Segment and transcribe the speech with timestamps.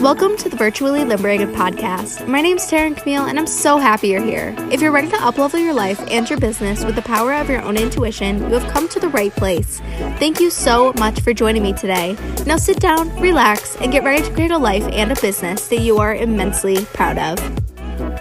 [0.00, 2.28] Welcome to the Virtually Liberated podcast.
[2.28, 4.54] My name is Taryn Camille, and I'm so happy you're here.
[4.70, 7.62] If you're ready to uplevel your life and your business with the power of your
[7.62, 9.80] own intuition, you have come to the right place.
[10.20, 12.16] Thank you so much for joining me today.
[12.46, 15.80] Now sit down, relax, and get ready to create a life and a business that
[15.80, 18.20] you are immensely proud of.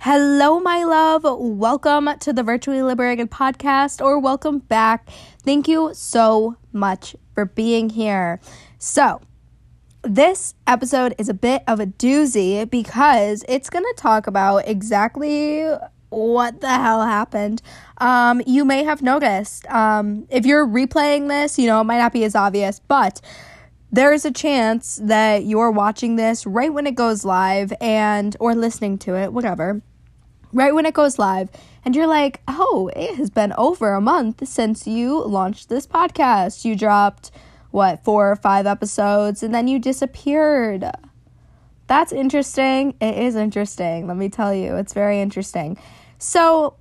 [0.00, 1.22] Hello, my love.
[1.24, 5.08] Welcome to the Virtually Liberated podcast, or welcome back.
[5.44, 8.40] Thank you so much for being here.
[8.80, 9.20] So,
[10.14, 15.64] this episode is a bit of a doozy because it's going to talk about exactly
[16.08, 17.62] what the hell happened.
[17.98, 22.12] Um, you may have noticed, um, if you're replaying this, you know, it might not
[22.12, 23.20] be as obvious, but
[23.92, 28.56] there is a chance that you're watching this right when it goes live and, or
[28.56, 29.80] listening to it, whatever,
[30.52, 31.50] right when it goes live,
[31.84, 36.64] and you're like, oh, it has been over a month since you launched this podcast.
[36.64, 37.30] You dropped
[37.70, 40.84] what, four or five episodes, and then you disappeared.
[41.86, 42.94] That's interesting.
[43.00, 44.06] It is interesting.
[44.06, 45.76] Let me tell you, it's very interesting.
[46.18, 46.76] So,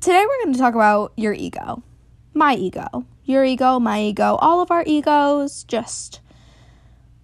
[0.00, 1.82] today we're going to talk about your ego,
[2.34, 6.20] my ego, your ego, my ego, all of our egos, just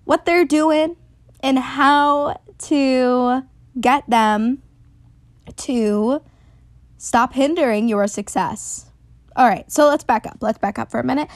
[0.05, 0.97] what they're doing
[1.41, 3.42] and how to
[3.80, 4.62] get them
[5.56, 6.22] to
[6.97, 8.91] stop hindering your success.
[9.36, 10.38] All right, so let's back up.
[10.41, 11.28] Let's back up for a minute.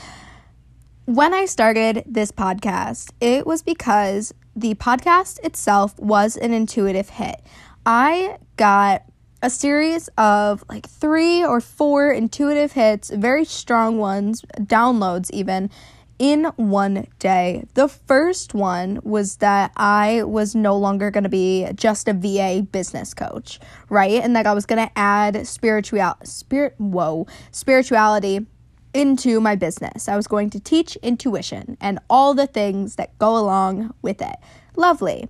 [1.08, 7.40] When I started this podcast, it was because the podcast itself was an intuitive hit.
[7.86, 9.04] I got
[9.40, 15.70] a series of like three or four intuitive hits, very strong ones, downloads even,
[16.18, 17.64] in one day.
[17.72, 22.66] The first one was that I was no longer going to be just a VA
[22.70, 24.22] business coach, right?
[24.22, 28.46] And that I was going to add spiritual spirit whoa, spirituality
[28.94, 30.08] into my business.
[30.08, 34.36] I was going to teach intuition and all the things that go along with it.
[34.76, 35.28] Lovely.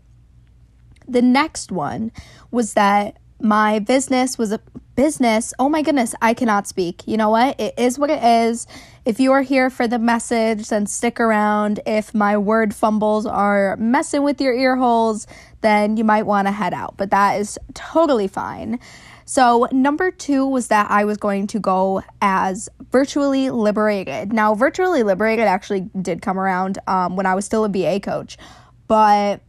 [1.06, 2.12] The next one
[2.50, 4.60] was that my business was a
[4.94, 5.55] business.
[5.59, 7.06] Oh my goodness, I cannot speak.
[7.06, 7.59] You know what?
[7.60, 8.66] It is what it is.
[9.05, 11.81] If you are here for the message, then stick around.
[11.87, 15.27] If my word fumbles are messing with your ear holes,
[15.60, 16.97] then you might want to head out.
[16.97, 18.81] But that is totally fine.
[19.28, 24.33] So, number two was that I was going to go as virtually liberated.
[24.33, 28.39] Now, virtually liberated actually did come around um, when I was still a VA coach,
[28.87, 29.43] but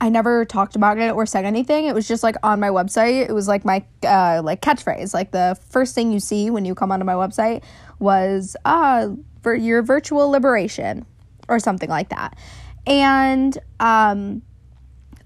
[0.00, 1.86] I never talked about it or said anything.
[1.86, 3.28] It was just like on my website.
[3.28, 5.12] It was like my uh, like catchphrase.
[5.12, 7.64] Like the first thing you see when you come onto my website
[7.98, 9.08] was uh
[9.42, 11.04] for your virtual liberation
[11.48, 12.38] or something like that.
[12.86, 14.42] And um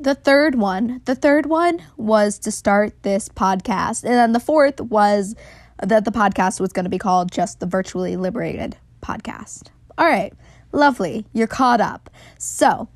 [0.01, 4.05] the third one, the third one was to start this podcast.
[4.05, 5.35] And then the fourth was
[5.83, 9.69] that the podcast was going to be called just the Virtually Liberated Podcast.
[9.97, 10.33] All right,
[10.73, 11.27] lovely.
[11.33, 12.11] You're caught up.
[12.39, 12.89] So,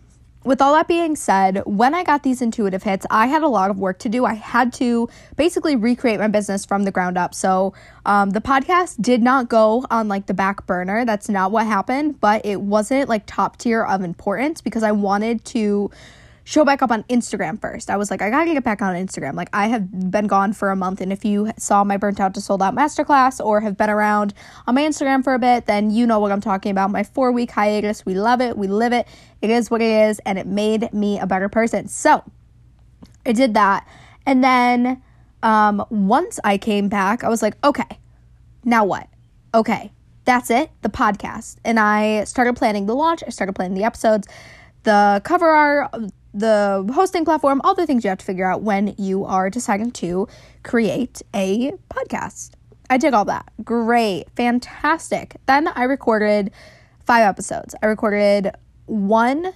[0.45, 3.71] with all that being said, when I got these intuitive hits, I had a lot
[3.71, 4.25] of work to do.
[4.25, 7.33] I had to basically recreate my business from the ground up.
[7.33, 7.75] So,
[8.07, 11.05] um, the podcast did not go on like the back burner.
[11.05, 15.45] That's not what happened, but it wasn't like top tier of importance because I wanted
[15.47, 15.91] to
[16.45, 17.91] show back up on Instagram first.
[17.91, 19.35] I was like, I gotta get back on Instagram.
[19.35, 22.35] Like, I have been gone for a month, and if you saw my burnt out
[22.35, 24.35] to sold out masterclass or have been around
[24.67, 26.91] on my Instagram for a bit, then you know what I'm talking about.
[26.91, 28.05] My four week hiatus.
[28.05, 29.07] We love it, we live it.
[29.41, 31.89] It is what it is, and it made me a better person.
[31.89, 32.25] So,
[33.25, 33.87] I did that.
[34.27, 35.03] And then
[35.43, 37.99] um, once I came back, I was like, okay,
[38.65, 39.09] now what?
[39.55, 39.93] Okay,
[40.25, 41.57] that's it, the podcast.
[41.65, 44.29] And I started planning the launch, I started planning the episodes,
[44.85, 45.91] the cover art
[46.35, 49.91] the hosting platform, all the things you have to figure out when you are deciding
[49.93, 50.29] to
[50.63, 52.53] create a podcast.
[52.89, 53.51] I did all that.
[53.65, 54.31] Great.
[54.37, 55.37] Fantastic.
[55.47, 56.51] Then I recorded
[57.05, 57.75] five episodes.
[57.83, 58.51] I recorded
[58.87, 59.53] one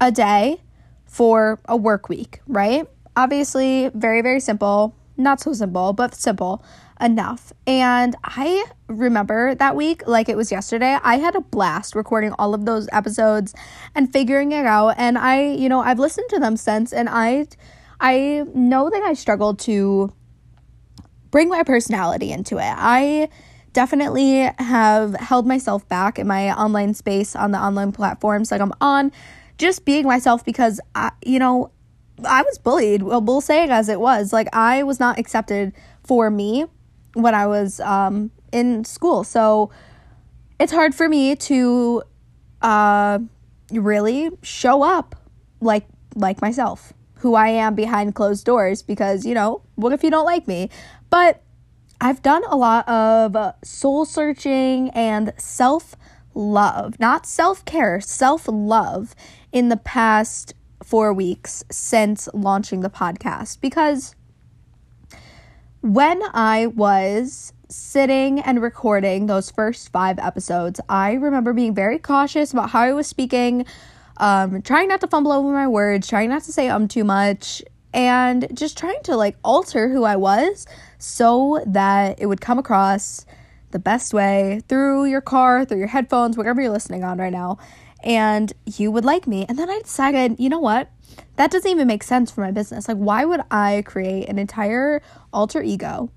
[0.00, 0.60] a day
[1.06, 2.86] for a work week, right?
[3.16, 4.94] Obviously, very, very simple.
[5.16, 6.64] Not so simple, but simple
[7.02, 7.52] enough.
[7.66, 10.98] And I remember that week like it was yesterday.
[11.02, 13.54] I had a blast recording all of those episodes
[13.94, 14.94] and figuring it out.
[14.96, 17.48] And I, you know, I've listened to them since and I
[18.00, 20.12] I know that I struggled to
[21.30, 22.74] bring my personality into it.
[22.76, 23.28] I
[23.72, 28.72] definitely have held myself back in my online space on the online platforms like I'm
[28.80, 29.12] on
[29.56, 31.70] just being myself because I, you know,
[32.24, 33.02] I was bullied.
[33.02, 34.32] Well, we'll say it as it was.
[34.32, 35.72] Like I was not accepted
[36.04, 36.66] for me
[37.14, 39.24] when I was um, in school.
[39.24, 39.70] So
[40.58, 42.02] it's hard for me to
[42.62, 43.18] uh,
[43.72, 45.16] really show up
[45.60, 50.10] like like myself, who I am behind closed doors because, you know, what if you
[50.10, 50.68] don't like me?
[51.08, 51.42] But
[52.00, 55.96] I've done a lot of soul searching and self
[56.34, 59.14] love, not self care, self love.
[59.52, 64.14] in the past four weeks since launching the podcast because
[65.82, 72.52] when I was sitting and recording those first five episodes, I remember being very cautious
[72.52, 73.66] about how I was speaking,
[74.18, 77.62] um, trying not to fumble over my words, trying not to say um too much,
[77.92, 80.66] and just trying to like alter who I was
[80.98, 83.26] so that it would come across
[83.72, 87.58] the best way through your car, through your headphones, whatever you're listening on right now,
[88.04, 89.46] and you would like me.
[89.48, 90.90] And then I decided, you know what?
[91.36, 92.88] That doesn't even make sense for my business.
[92.88, 95.02] Like, why would I create an entire
[95.32, 96.10] alter ego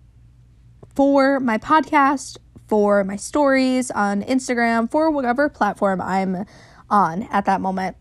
[0.95, 6.45] for my podcast, for my stories on Instagram, for whatever platform I'm
[6.89, 7.97] on at that moment?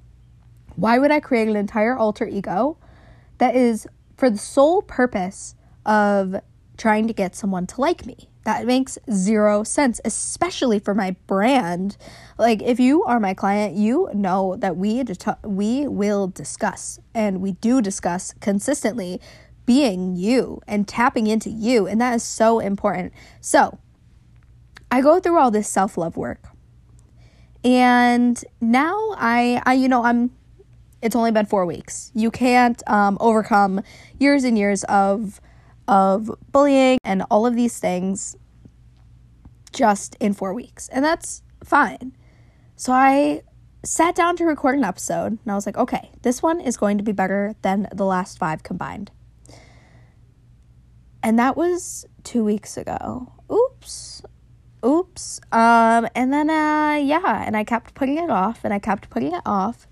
[0.76, 2.78] Why would I create an entire alter ego
[3.38, 6.36] that is for the sole purpose of
[6.76, 8.28] trying to get someone to like me?
[8.44, 11.96] That makes zero sense, especially for my brand.
[12.38, 15.02] Like if you are my client, you know that we
[15.44, 19.18] we will discuss and we do discuss consistently
[19.66, 23.12] being you and tapping into you and that is so important.
[23.40, 23.78] So,
[24.90, 26.48] I go through all this self-love work.
[27.64, 30.30] And now I I you know, I'm
[31.02, 32.10] it's only been 4 weeks.
[32.14, 33.82] You can't um, overcome
[34.18, 35.40] years and years of
[35.86, 38.36] of bullying and all of these things
[39.72, 40.88] just in four weeks.
[40.88, 42.16] And that's fine.
[42.76, 43.42] So I
[43.84, 46.96] sat down to record an episode and I was like, okay, this one is going
[46.98, 49.10] to be better than the last five combined.
[51.24, 53.32] And that was two weeks ago.
[53.50, 54.22] Oops.
[54.84, 55.40] Oops.
[55.52, 59.32] Um, and then, uh, yeah, and I kept putting it off and I kept putting
[59.32, 59.86] it off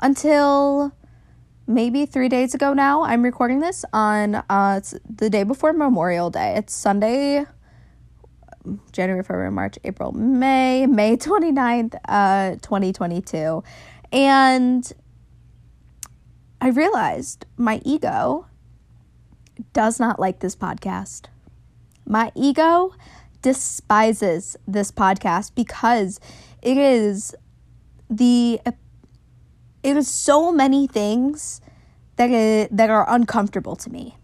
[0.00, 0.92] until
[1.66, 3.02] maybe three days ago now.
[3.02, 6.56] I'm recording this on uh, the day before Memorial Day.
[6.58, 7.46] It's Sunday,
[8.92, 13.64] January, February, March, April, May, May 29th, uh, 2022.
[14.12, 14.92] And
[16.60, 18.48] I realized my ego
[19.72, 21.26] does not like this podcast.
[22.06, 22.94] My ego
[23.42, 26.20] despises this podcast because
[26.62, 27.34] it is
[28.08, 28.60] the
[29.82, 31.60] it is so many things
[32.16, 34.16] that it, that are uncomfortable to me.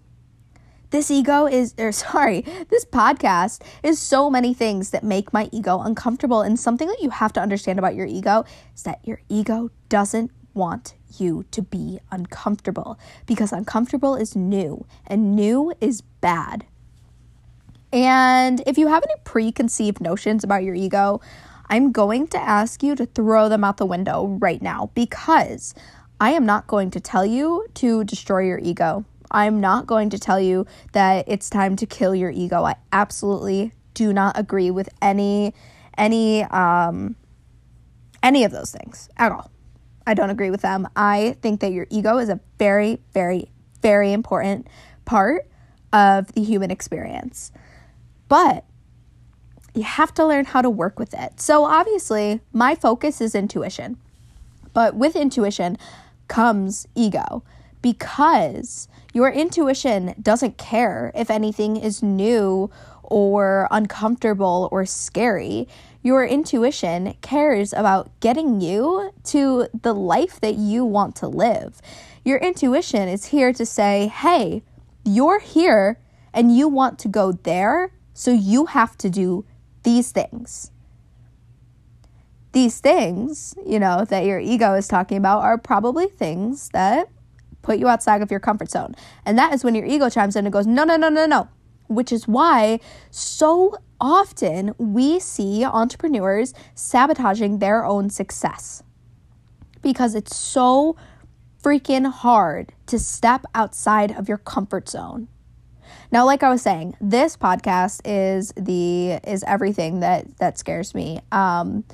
[0.91, 5.81] This ego is or sorry, this podcast is so many things that make my ego
[5.81, 8.45] uncomfortable and something that you have to understand about your ego
[8.75, 15.35] is that your ego doesn't want you to be uncomfortable because uncomfortable is new and
[15.35, 16.67] new is bad.
[17.93, 21.21] And if you have any preconceived notions about your ego,
[21.71, 25.75] I'm going to ask you to throw them out the window right now because
[26.21, 29.05] I am not going to tell you to destroy your ego.
[29.31, 32.65] I'm not going to tell you that it's time to kill your ego.
[32.65, 35.55] I absolutely do not agree with any
[35.97, 37.17] any um
[38.23, 39.51] any of those things at all.
[40.09, 40.89] I don't agree with them.
[40.97, 43.51] I think that your ego is a very very
[43.83, 44.67] very important
[45.05, 45.47] part
[45.93, 47.53] of the human experience.
[48.29, 48.65] But
[49.75, 51.41] you have to learn how to work with it.
[51.41, 53.99] So obviously, my focus is intuition.
[54.73, 55.77] But with intuition
[56.27, 57.43] comes ego
[57.83, 62.71] because your intuition doesn't care if anything is new
[63.09, 65.67] or uncomfortable or scary.
[66.03, 71.81] Your intuition cares about getting you to the life that you want to live.
[72.25, 74.63] Your intuition is here to say, hey,
[75.05, 75.99] you're here
[76.33, 79.45] and you want to go there, so you have to do
[79.83, 80.71] these things.
[82.53, 87.09] These things, you know, that your ego is talking about are probably things that
[87.63, 88.95] put you outside of your comfort zone.
[89.25, 91.49] And that is when your ego chimes in and goes, no, no, no, no, no.
[91.89, 92.81] Which is why
[93.11, 98.83] so often we see entrepreneurs sabotaging their own success
[99.83, 100.97] because it's so
[101.63, 105.29] freaking hard to step outside of your comfort zone.
[106.11, 111.21] Now, like I was saying, this podcast is the is everything that that scares me.
[111.33, 111.85] Um,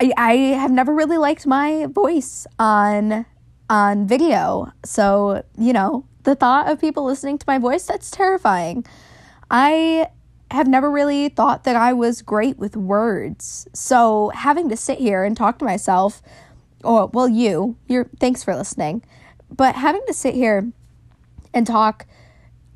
[0.00, 3.26] I, I have never really liked my voice on
[3.70, 4.72] on video.
[4.84, 8.84] So, you know, the thought of people listening to my voice, that's terrifying.
[9.50, 10.08] I
[10.50, 13.68] have never really thought that I was great with words.
[13.72, 16.20] So, having to sit here and talk to myself,
[16.82, 19.04] or well, you, you're thanks for listening.
[19.48, 20.70] But having to sit here
[21.54, 22.06] and talk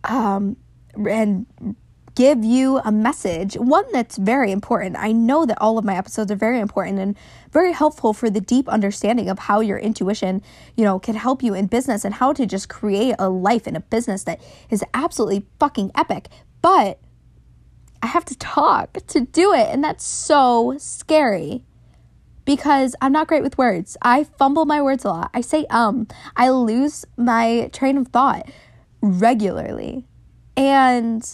[0.05, 0.57] um
[0.95, 1.47] and
[2.15, 4.97] give you a message, one that's very important.
[4.97, 7.17] I know that all of my episodes are very important and
[7.51, 10.43] very helpful for the deep understanding of how your intuition,
[10.77, 13.75] you know, can help you in business and how to just create a life in
[13.75, 14.41] a business that
[14.71, 16.29] is absolutely fucking epic.
[16.63, 17.01] But
[18.03, 21.65] I have to talk to do it, and that's so scary
[22.45, 23.97] because I'm not great with words.
[24.03, 25.31] I fumble my words a lot.
[25.35, 26.07] I say um.
[26.37, 28.49] I lose my train of thought
[29.01, 30.07] regularly.
[30.57, 31.27] And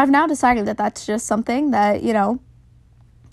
[0.00, 2.40] I've now decided that that's just something that, you know,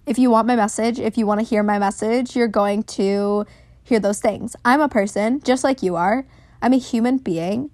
[0.06, 3.46] if you want my message, if you want to hear my message, you're going to
[3.84, 4.54] hear those things.
[4.66, 6.28] I'm a person just like you are.
[6.62, 7.72] I'm a human being.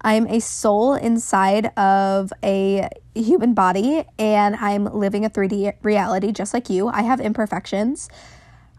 [0.00, 6.52] I'm a soul inside of a human body and I'm living a 3D reality just
[6.52, 6.88] like you.
[6.88, 8.08] I have imperfections.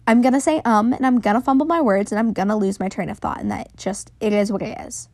[0.05, 2.89] I'm to say um and I'm to fumble my words and I'm to lose my
[2.89, 5.08] train of thought and that just it is what it is.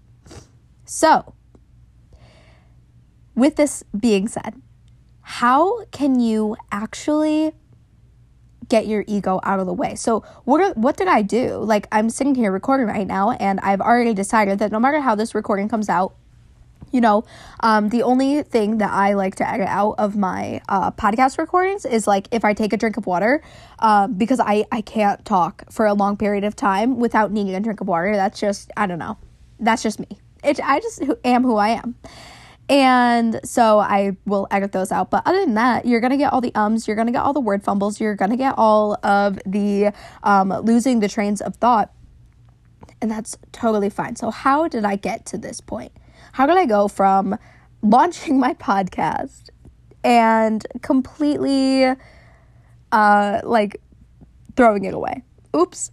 [0.86, 1.36] So,
[3.40, 4.62] with this being said,
[5.22, 7.54] how can you actually
[8.70, 9.96] get your ego out of the way.
[9.96, 11.58] So what are, what did I do?
[11.58, 15.16] Like I'm sitting here recording right now and I've already decided that no matter how
[15.16, 16.16] this recording comes out,
[16.92, 17.24] you know,
[17.60, 21.86] um, the only thing that I like to edit out of my uh, podcast recordings
[21.86, 23.44] is like if I take a drink of water,
[23.80, 27.60] uh, because I, I can't talk for a long period of time without needing a
[27.60, 28.16] drink of water.
[28.16, 29.18] That's just, I don't know.
[29.60, 30.08] That's just me.
[30.44, 31.96] It, I just am who I am.
[32.70, 35.10] And so I will edit those out.
[35.10, 37.24] But other than that, you're going to get all the ums, you're going to get
[37.24, 41.42] all the word fumbles, you're going to get all of the um, losing the trains
[41.42, 41.92] of thought.
[43.02, 44.16] And that's totally fine.
[44.16, 45.92] So, how did I get to this point?
[46.34, 47.38] How did I go from
[47.82, 49.50] launching my podcast
[50.04, 51.96] and completely
[52.92, 53.82] uh, like
[54.56, 55.24] throwing it away?
[55.56, 55.92] Oops.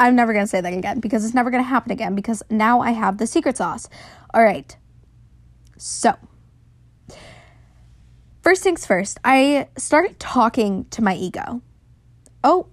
[0.00, 2.42] I'm never going to say that again because it's never going to happen again because
[2.50, 3.88] now I have the secret sauce.
[4.32, 4.76] All right.
[5.78, 6.14] So,
[8.42, 11.62] first things first, I started talking to my ego.
[12.42, 12.66] Oh,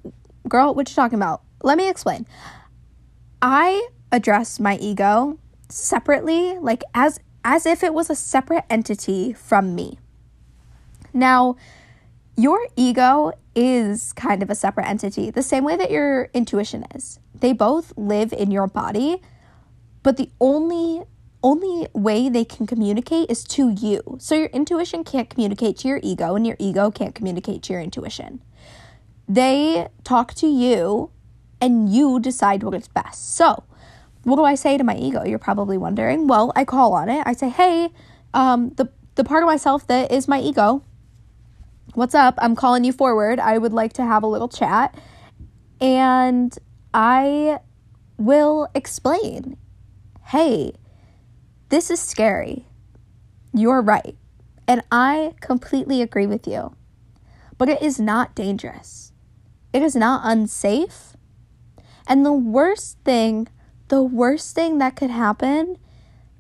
[0.50, 1.44] girl, what you talking about?
[1.62, 2.26] Let me explain.
[3.42, 9.76] I address my ego separately, like as as if it was a separate entity from
[9.76, 10.00] me.
[11.14, 11.58] Now,
[12.36, 17.20] your ego is kind of a separate entity, the same way that your intuition is.
[17.36, 19.22] They both live in your body,
[20.02, 21.04] but the only
[21.46, 24.18] only way they can communicate is to you.
[24.20, 27.82] So your intuition can't communicate to your ego, and your ego can't communicate to your
[27.84, 28.42] intuition.
[29.30, 31.12] They talk to you,
[31.62, 33.36] and you decide what is best.
[33.36, 33.64] So,
[34.24, 35.24] what do I say to my ego?
[35.24, 36.28] You're probably wondering.
[36.28, 37.22] Well, I call on it.
[37.28, 37.90] I say, hey,
[38.34, 40.84] um, the the part of myself that is my ego.
[41.94, 42.36] What's up?
[42.40, 43.40] I'm calling you forward.
[43.40, 44.98] I would like to have a little chat.
[45.80, 46.58] And
[46.94, 47.60] I
[48.18, 49.58] will explain.
[50.26, 50.74] Hey,
[51.76, 52.66] this is scary.
[53.54, 54.16] You're right.
[54.66, 56.74] And I completely agree with you.
[57.58, 59.12] But it is not dangerous.
[59.74, 61.18] It is not unsafe.
[62.08, 63.50] And the worst thing,
[63.90, 65.78] the worst thing that could happen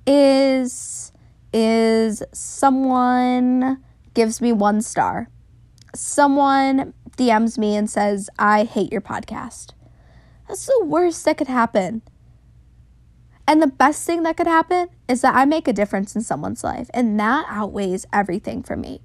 [0.07, 1.11] is
[1.51, 5.27] is someone gives me one star.
[5.93, 9.71] Someone DMs me and says, "I hate your podcast."
[10.47, 12.03] That's the worst that could happen.
[13.47, 16.63] And the best thing that could happen is that I make a difference in someone's
[16.63, 19.01] life, and that outweighs everything for me.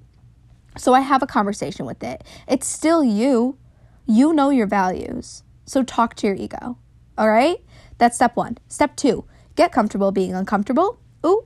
[0.77, 2.23] So I have a conversation with it.
[2.47, 3.57] It's still you.
[4.07, 5.43] You know your values.
[5.65, 6.77] So talk to your ego.
[7.17, 7.57] All right?
[7.97, 8.57] That's step one.
[8.67, 10.99] Step two, get comfortable being uncomfortable.
[11.25, 11.45] Ooh,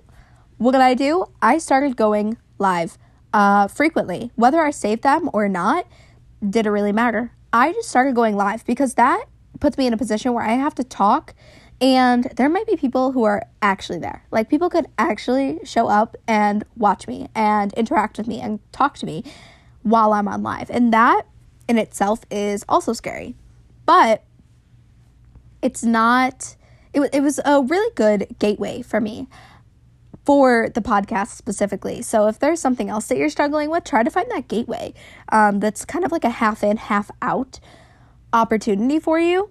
[0.57, 1.25] what did I do?
[1.41, 2.97] I started going live
[3.33, 4.31] uh, frequently.
[4.35, 5.85] Whether I saved them or not,
[6.47, 7.33] didn't really matter.
[7.51, 9.25] I just started going live because that
[9.59, 11.33] puts me in a position where I have to talk
[11.81, 14.23] and there might be people who are actually there.
[14.31, 18.97] Like people could actually show up and watch me and interact with me and talk
[18.99, 19.23] to me
[19.83, 20.69] while I'm on live.
[20.69, 21.23] And that
[21.67, 23.35] in itself is also scary.
[23.85, 24.23] But
[25.61, 26.55] it's not
[26.93, 29.27] it, it was a really good gateway for me
[30.25, 32.01] for the podcast specifically.
[32.01, 34.93] So if there's something else that you're struggling with, try to find that gateway
[35.31, 37.59] um, that's kind of like a half in, half out
[38.33, 39.49] opportunity for you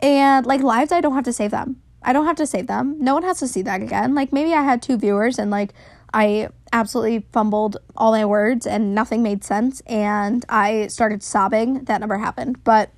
[0.00, 1.80] and like lives, I don't have to save them.
[2.02, 2.96] I don't have to save them.
[2.98, 4.14] No one has to see that again.
[4.14, 5.72] Like maybe I had two viewers and like
[6.12, 11.84] I absolutely fumbled all my words and nothing made sense and I started sobbing.
[11.84, 12.62] That never happened.
[12.62, 12.90] But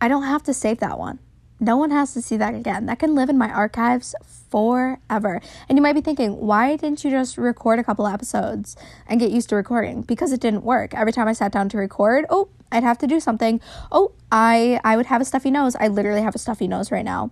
[0.00, 1.18] I don't have to save that one.
[1.62, 2.86] No one has to see that again.
[2.86, 4.16] That can live in my archives
[4.50, 5.40] forever.
[5.68, 8.74] And you might be thinking, why didn't you just record a couple episodes
[9.06, 10.02] and get used to recording?
[10.02, 10.92] Because it didn't work.
[10.92, 13.60] Every time I sat down to record, oh, I'd have to do something.
[13.92, 15.76] Oh, I I would have a stuffy nose.
[15.76, 17.30] I literally have a stuffy nose right now.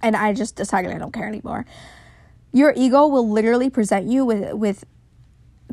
[0.00, 1.66] And I just decided I don't care anymore.
[2.52, 4.86] Your ego will literally present you with with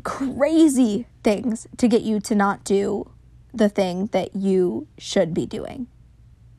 [0.04, 3.10] crazy things to get you to not do
[3.54, 5.86] the thing that you should be doing.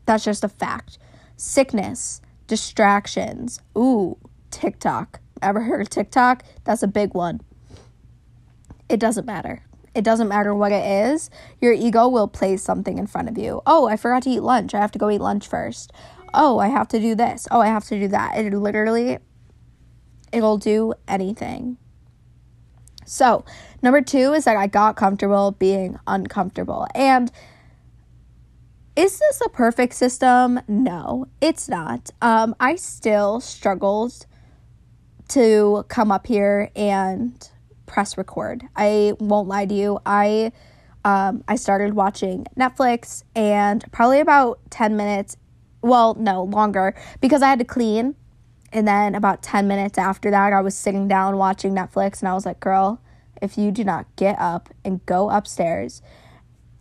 [0.07, 0.97] That's just a fact.
[1.37, 3.61] Sickness, distractions.
[3.77, 4.17] Ooh,
[4.51, 5.21] TikTok.
[5.41, 6.43] Ever heard of TikTok?
[6.63, 7.41] That's a big one.
[8.89, 9.63] It doesn't matter
[9.93, 11.29] It doesn't matter what it is,
[11.59, 13.61] your ego will place something in front of you.
[13.65, 14.73] Oh, I forgot to eat lunch.
[14.75, 15.91] I have to go eat lunch first.
[16.33, 17.47] Oh, I have to do this.
[17.49, 18.37] Oh, I have to do that.
[18.37, 19.17] It literally
[20.31, 21.77] it'll do anything.
[23.05, 23.45] So,
[23.81, 26.87] number 2 is that I got comfortable being uncomfortable.
[26.93, 27.31] And
[28.97, 30.59] is this a perfect system?
[30.67, 32.09] No, it's not.
[32.19, 34.25] Um, I still struggled
[35.29, 37.47] to come up here and
[37.85, 38.63] press record.
[38.75, 39.99] I won't lie to you.
[40.03, 40.51] I
[41.05, 45.37] um, I started watching Netflix and probably about 10 minutes,
[45.81, 48.15] well, no, longer, because I had to clean.
[48.73, 52.33] And then about 10 minutes after that, I was sitting down watching Netflix and I
[52.33, 52.99] was like, girl,
[53.41, 56.01] if you do not get up and go upstairs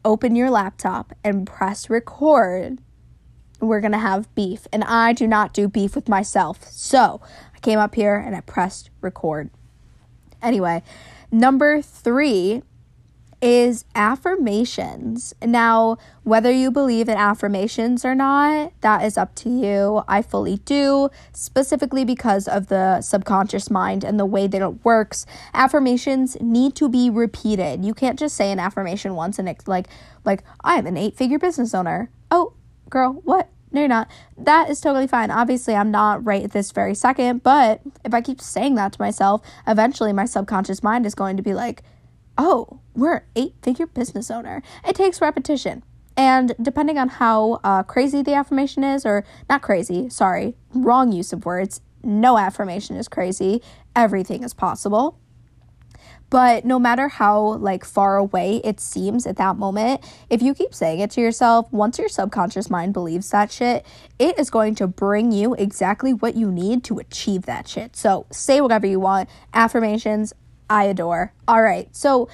[0.06, 2.78] open your laptop and press record,
[3.60, 4.66] we're going to have beef.
[4.72, 6.64] And I do not do beef with myself.
[6.70, 7.20] So
[7.54, 9.50] I came up here and I pressed record.
[10.40, 10.82] Anyway,
[11.32, 12.62] number three
[13.46, 15.32] is affirmations.
[15.40, 20.02] Now, whether you believe in affirmations or not, that is up to you.
[20.08, 25.26] I fully do, specifically because of the subconscious mind and the way that it works.
[25.54, 27.84] Affirmations need to be repeated.
[27.84, 29.86] You can't just say an affirmation once and it's like
[30.24, 32.10] like I'm an eight-figure business owner.
[32.32, 32.54] Oh,
[32.90, 33.48] girl, what?
[33.70, 34.10] No, you're not.
[34.36, 35.30] That is totally fine.
[35.30, 39.00] Obviously, I'm not right at this very second, but if I keep saying that to
[39.00, 41.84] myself, eventually my subconscious mind is going to be like,
[42.38, 44.62] oh, we're an eight figure business owner.
[44.86, 45.84] It takes repetition.
[46.16, 51.32] And depending on how uh, crazy the affirmation is, or not crazy, sorry, wrong use
[51.32, 53.60] of words, no affirmation is crazy.
[53.94, 55.18] Everything is possible.
[56.28, 60.74] But no matter how like far away it seems at that moment, if you keep
[60.74, 63.86] saying it to yourself, once your subconscious mind believes that shit,
[64.18, 67.94] it is going to bring you exactly what you need to achieve that shit.
[67.94, 69.28] So say whatever you want.
[69.54, 70.32] Affirmations,
[70.68, 71.32] I adore.
[71.46, 71.94] All right.
[71.94, 72.28] So,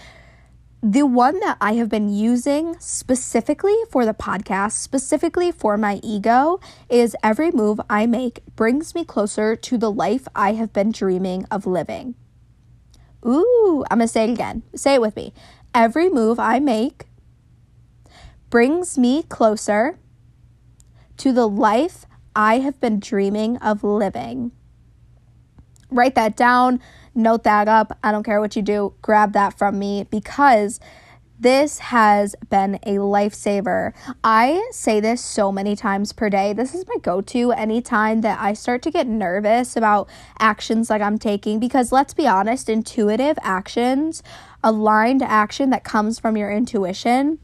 [0.83, 6.59] the one that I have been using specifically for the podcast, specifically for my ego,
[6.91, 11.47] is every move I make brings me closer to the life I have been dreaming
[11.53, 12.17] of living.
[13.25, 14.65] Ooh, I'm to say it again.
[14.75, 15.33] Say it with me.
[15.73, 17.07] Every move I make
[18.51, 20.01] brings me closer
[21.19, 24.51] to the life I have been dreaming of living.
[25.93, 26.81] Write that down
[27.15, 27.99] note that up.
[28.03, 30.81] I don't care what you do, grab that from me because
[31.43, 33.93] this has been a lifesaver.
[34.23, 36.53] I say this so many times per day.
[36.53, 41.03] This is my go to anytime that I start to get nervous about actions like
[41.03, 44.23] I'm taking because let's be honest, intuitive actions,
[44.63, 47.41] aligned action that comes from your intuition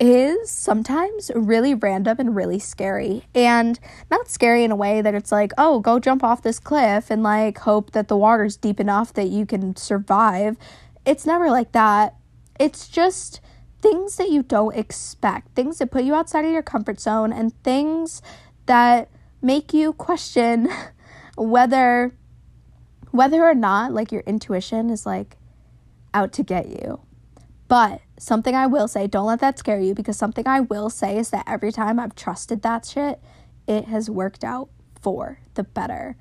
[0.00, 3.24] is sometimes really random and really scary.
[3.34, 3.78] And
[4.10, 7.22] not scary in a way that it's like, oh, go jump off this cliff and
[7.22, 10.56] like hope that the water's deep enough that you can survive.
[11.04, 12.16] It's never like that.
[12.58, 13.40] It's just
[13.80, 17.52] things that you don't expect, things that put you outside of your comfort zone, and
[17.62, 18.22] things
[18.66, 19.10] that
[19.42, 20.68] make you question
[21.36, 22.14] whether
[23.10, 25.36] whether or not like your intuition is like
[26.12, 27.00] out to get you.
[27.74, 31.18] But something I will say, don't let that scare you because something I will say
[31.18, 33.20] is that every time I've trusted that shit,
[33.66, 34.68] it has worked out
[35.02, 36.16] for the better.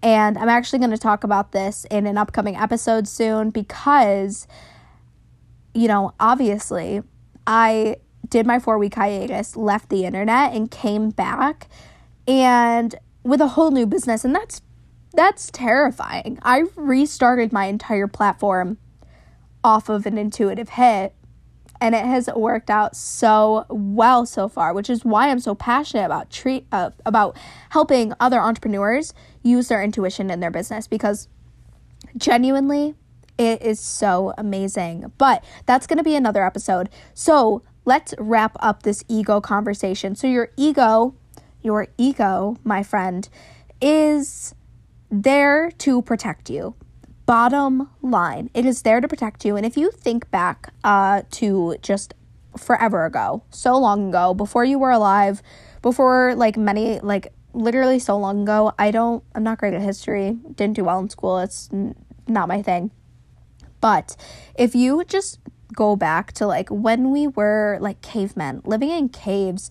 [0.00, 4.46] And I'm actually going to talk about this in an upcoming episode soon because,
[5.74, 7.02] you know, obviously,
[7.48, 7.96] I
[8.28, 11.66] did my four week hiatus, left the internet, and came back
[12.28, 14.24] and with a whole new business.
[14.24, 14.62] And that's
[15.14, 16.38] that's terrifying.
[16.42, 18.78] I restarted my entire platform
[19.64, 21.14] off of an intuitive hit
[21.80, 26.04] and it has worked out so well so far which is why i'm so passionate
[26.04, 27.36] about treat uh, about
[27.70, 31.28] helping other entrepreneurs use their intuition in their business because
[32.16, 32.94] genuinely
[33.38, 35.10] it is so amazing.
[35.18, 36.88] But that's going to be another episode.
[37.14, 40.14] So let's wrap up this ego conversation.
[40.14, 41.14] So your ego
[41.64, 43.28] your ego my friend
[43.80, 44.52] is
[45.10, 46.74] there to protect you
[47.26, 49.56] bottom line, it is there to protect you.
[49.56, 52.14] And if you think back uh, to just
[52.56, 55.42] forever ago, so long ago, before you were alive,
[55.80, 60.38] before like many, like literally so long ago, I don't, I'm not great at history,
[60.54, 61.94] didn't do well in school, it's n-
[62.26, 62.90] not my thing.
[63.80, 64.16] But
[64.54, 65.40] if you just
[65.74, 69.70] go back to like when we were like cavemen living in caves,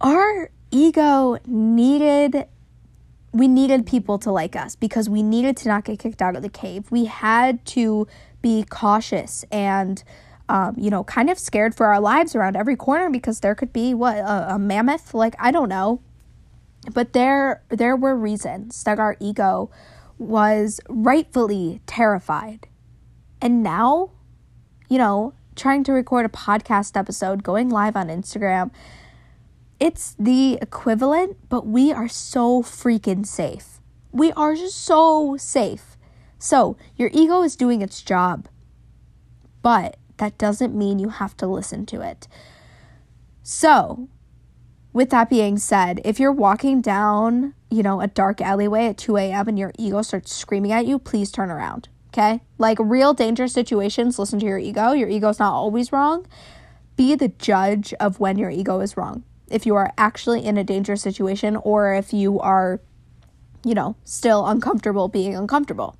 [0.00, 2.46] our ego needed
[3.32, 6.42] we needed people to like us because we needed to not get kicked out of
[6.42, 6.90] the cave.
[6.90, 8.06] We had to
[8.42, 10.02] be cautious and,
[10.48, 13.72] um, you know, kind of scared for our lives around every corner because there could
[13.72, 15.14] be what a, a mammoth.
[15.14, 16.00] Like I don't know,
[16.92, 19.70] but there there were reasons that our ego
[20.18, 22.66] was rightfully terrified,
[23.40, 24.10] and now
[24.90, 28.70] you know, trying to record a podcast episode, going live on Instagram.
[29.80, 33.80] It's the equivalent, but we are so freaking safe.
[34.12, 35.96] We are so safe.
[36.38, 38.46] So, your ego is doing its job,
[39.62, 42.28] but that doesn't mean you have to listen to it.
[43.42, 44.08] So,
[44.92, 49.16] with that being said, if you're walking down, you know, a dark alleyway at 2
[49.16, 49.48] a.m.
[49.48, 51.88] and your ego starts screaming at you, please turn around.
[52.08, 52.42] Okay?
[52.58, 54.92] Like real dangerous situations, listen to your ego.
[54.92, 56.26] Your ego's not always wrong.
[56.96, 59.24] Be the judge of when your ego is wrong.
[59.50, 62.80] If you are actually in a dangerous situation or if you are,
[63.64, 65.96] you know, still uncomfortable being uncomfortable.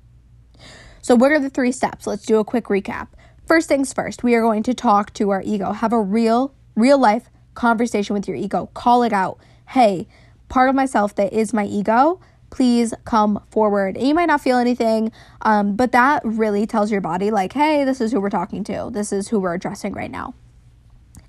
[1.01, 2.07] So, what are the three steps?
[2.07, 3.07] Let's do a quick recap.
[3.47, 5.73] First things first, we are going to talk to our ego.
[5.73, 8.69] Have a real, real life conversation with your ego.
[8.73, 9.39] Call it out.
[9.69, 10.07] Hey,
[10.47, 13.97] part of myself that is my ego, please come forward.
[13.97, 15.11] And you might not feel anything,
[15.41, 18.89] um, but that really tells your body, like, hey, this is who we're talking to.
[18.91, 20.33] This is who we're addressing right now.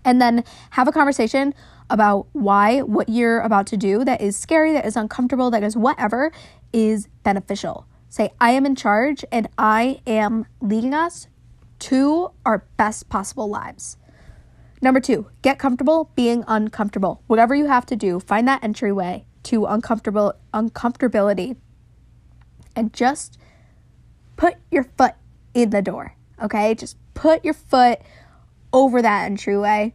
[0.05, 1.55] And then have a conversation
[1.93, 5.77] about why what you're about to do that is scary, that is uncomfortable, that is
[5.77, 6.33] whatever
[6.73, 7.87] is beneficial.
[8.09, 11.29] Say, I am in charge and I am leading us
[11.81, 13.99] to our best possible lives.
[14.81, 17.23] Number two, get comfortable being uncomfortable.
[17.27, 21.57] Whatever you have to do, find that entryway to uncomfortable uncomfortability
[22.75, 23.39] and just
[24.37, 25.15] put your foot
[25.55, 26.17] in the door.
[26.43, 26.75] Okay?
[26.75, 28.01] Just put your foot
[28.73, 29.95] over that entryway.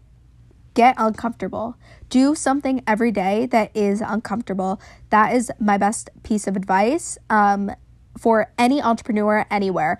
[0.78, 1.76] Get uncomfortable.
[2.08, 4.80] Do something every day that is uncomfortable.
[5.10, 7.72] That is my best piece of advice um,
[8.16, 9.98] for any entrepreneur anywhere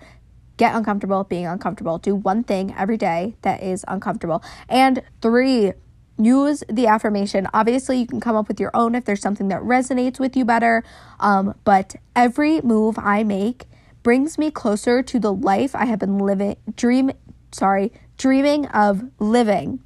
[0.56, 1.98] get uncomfortable being uncomfortable.
[1.98, 4.42] Do one thing every day that is uncomfortable.
[4.68, 5.72] And three,
[6.18, 7.46] use the affirmation.
[7.54, 10.44] Obviously, you can come up with your own if there's something that resonates with you
[10.44, 10.82] better.
[11.20, 13.66] Um, but every move I make
[14.02, 17.12] brings me closer to the life I have been living, dream,
[17.52, 19.80] sorry, dreaming of living.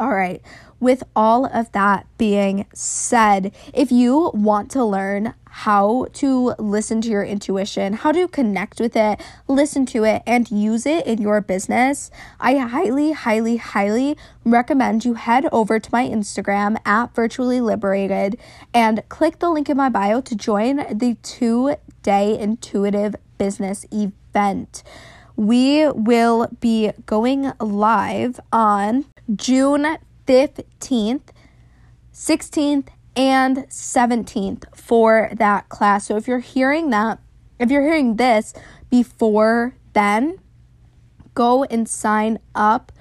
[0.00, 0.40] All right.
[0.80, 7.10] With all of that being said, if you want to learn how to listen to
[7.10, 11.42] your intuition, how to connect with it, listen to it, and use it in your
[11.42, 18.38] business, I highly, highly, highly recommend you head over to my Instagram at virtually liberated
[18.72, 24.82] and click the link in my bio to join the two day intuitive business event.
[25.42, 31.30] We will be going live on June 15th,
[32.14, 36.06] 16th, and 17th for that class.
[36.06, 37.18] So if you're hearing that,
[37.58, 38.54] if you're hearing this
[38.88, 40.38] before then,
[41.34, 42.92] go and sign up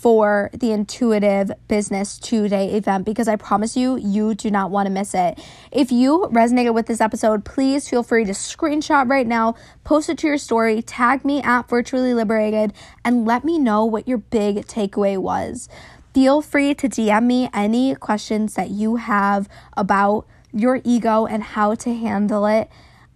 [0.00, 4.86] for the intuitive business two day event because I promise you, you do not want
[4.86, 5.38] to miss it.
[5.70, 10.16] If you resonated with this episode, please feel free to screenshot right now, post it
[10.18, 12.72] to your story, tag me at virtually liberated,
[13.04, 15.68] and let me know what your big takeaway was.
[16.14, 21.74] Feel free to DM me any questions that you have about your ego and how
[21.74, 22.70] to handle it.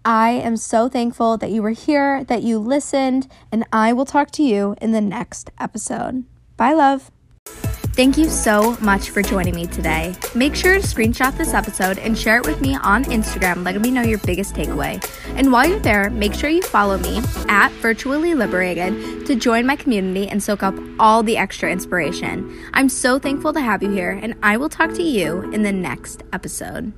[0.05, 4.31] I am so thankful that you were here, that you listened, and I will talk
[4.33, 6.25] to you in the next episode.
[6.57, 7.11] Bye, love.
[7.95, 10.17] Thank you so much for joining me today.
[10.35, 13.93] Make sure to screenshot this episode and share it with me on Instagram, letting me
[13.93, 15.01] know your biggest takeaway.
[15.37, 19.77] And while you're there, make sure you follow me at Virtually Liberated to join my
[19.77, 22.69] community and soak up all the extra inspiration.
[22.75, 25.73] I'm so thankful to have you here, and I will talk to you in the
[25.73, 26.93] next episode.